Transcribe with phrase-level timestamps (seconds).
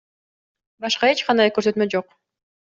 [0.85, 2.21] Башка эч кандай көрсөтмө жок.